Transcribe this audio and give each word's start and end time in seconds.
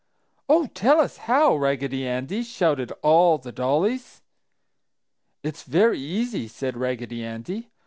"Oh, 0.49 0.65
tell 0.65 0.99
us 0.99 1.17
how, 1.29 1.55
Raggedy 1.55 2.07
Andy!" 2.07 2.41
shouted 2.41 2.91
all 3.03 3.37
the 3.37 3.51
dollies. 3.51 4.23
"It's 5.43 5.61
very 5.61 5.99
easy!" 5.99 6.47
said 6.47 6.75
Raggedy 6.75 7.23
Andy. 7.23 7.69